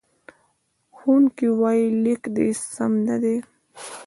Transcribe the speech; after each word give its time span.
ښوونکی 0.95 1.47
وایي، 1.59 1.85
لیک 2.03 2.23
دې 2.35 2.47
سم 2.73 2.91
نه 3.07 3.15
دی. 3.23 3.35